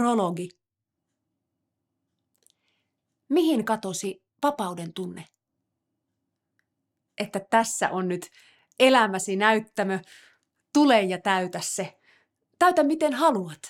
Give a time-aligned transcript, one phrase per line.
[0.00, 0.48] Prologi.
[3.28, 5.24] Mihin katosi vapauden tunne?
[7.18, 8.26] Että tässä on nyt
[8.78, 9.98] elämäsi näyttämö,
[10.72, 12.00] tule ja täytä se.
[12.58, 13.60] Täytä miten haluat.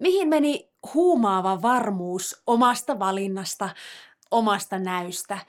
[0.00, 3.74] Mihin meni huumaava varmuus omasta valinnasta,
[4.30, 5.46] omasta näystä,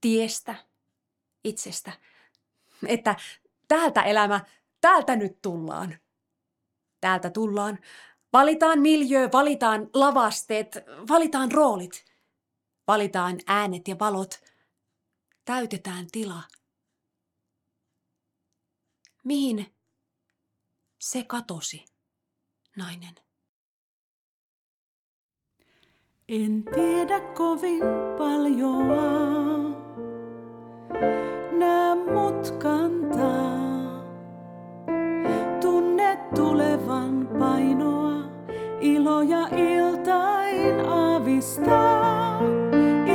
[0.00, 0.54] tiestä,
[1.44, 1.92] itsestä?
[2.86, 3.16] Että
[3.68, 4.40] täältä elämä,
[4.80, 5.98] täältä nyt tullaan.
[7.00, 7.78] Täältä tullaan.
[8.32, 12.04] Valitaan miljö, valitaan lavasteet, valitaan roolit.
[12.86, 14.40] Valitaan äänet ja valot.
[15.44, 16.42] Täytetään tila.
[19.24, 19.74] Mihin
[21.00, 21.84] se katosi,
[22.76, 23.14] nainen?
[26.28, 27.82] En tiedä kovin
[28.18, 29.30] paljoa,
[31.58, 32.50] nää mut
[37.20, 38.22] tulevan painoa,
[38.80, 42.40] ilo ja iltain aavistaa.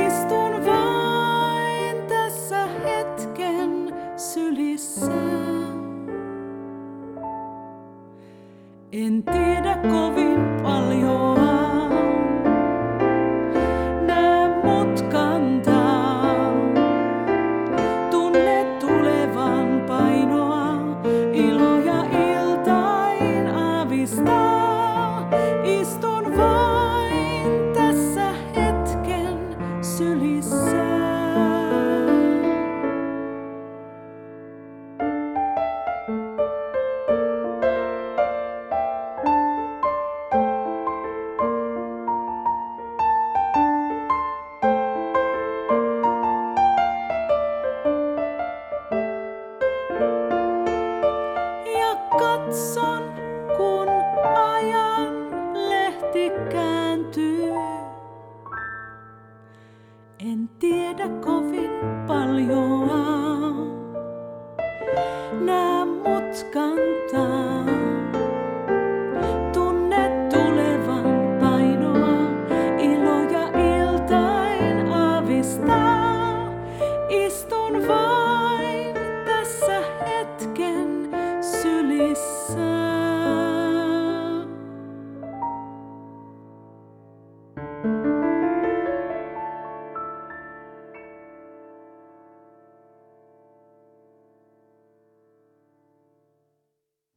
[0.06, 5.12] Istun vain tässä hetken sylissä.
[8.92, 11.36] En tiedä kovin paljoa.
[14.06, 15.75] Nää mut kantaa.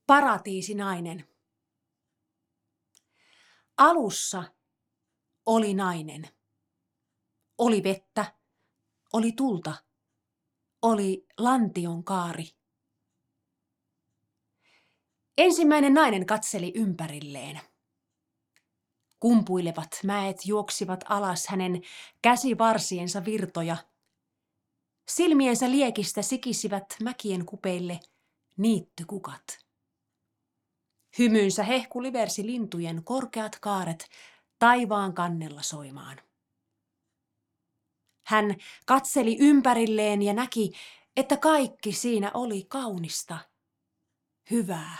[0.09, 1.27] Paratiisinainen.
[3.77, 4.43] Alussa
[5.45, 6.29] oli nainen.
[7.57, 8.33] Oli vettä,
[9.13, 9.75] oli tulta,
[10.81, 12.43] oli lantion kaari.
[15.37, 17.59] Ensimmäinen nainen katseli ympärilleen.
[19.19, 21.81] Kumpuilevat mäet juoksivat alas hänen
[22.21, 23.77] käsivarsiensa virtoja.
[25.07, 27.99] Silmiensä liekistä sikisivät mäkien kupeille
[28.57, 29.68] niittykukat.
[31.19, 34.09] Hymynsä hehku liversi lintujen korkeat kaaret
[34.59, 36.21] taivaan kannella soimaan.
[38.25, 40.71] Hän katseli ympärilleen ja näki,
[41.15, 43.37] että kaikki siinä oli kaunista,
[44.51, 44.97] hyvää.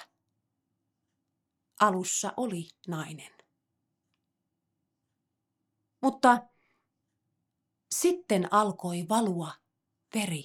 [1.79, 3.33] Alussa oli nainen.
[6.01, 6.47] Mutta
[7.91, 9.51] sitten alkoi valua
[10.15, 10.43] veri.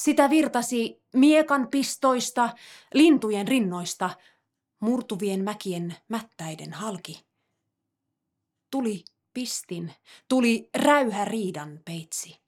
[0.00, 2.54] Sitä virtasi miekan pistoista,
[2.94, 4.10] lintujen rinnoista,
[4.80, 7.26] murtuvien mäkien mättäiden halki.
[8.70, 9.94] Tuli pistin,
[10.28, 12.42] tuli räyhä riidan peitsi.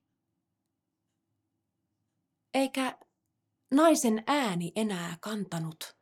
[2.54, 2.98] Eikä
[3.70, 5.96] naisen ääni enää kantanut.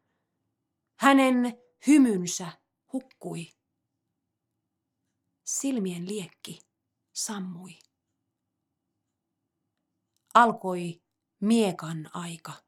[0.98, 2.52] Hänen hymynsä
[2.92, 3.46] hukkui.
[5.44, 6.58] Silmien liekki
[7.12, 7.78] sammui.
[10.34, 11.05] Alkoi
[11.40, 12.65] miekan aika.